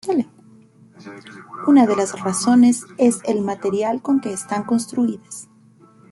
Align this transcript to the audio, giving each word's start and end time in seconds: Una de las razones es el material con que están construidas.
Una 1.67 1.85
de 1.85 1.95
las 1.95 2.19
razones 2.19 2.87
es 2.97 3.21
el 3.25 3.41
material 3.43 4.01
con 4.01 4.19
que 4.19 4.33
están 4.33 4.63
construidas. 4.63 5.47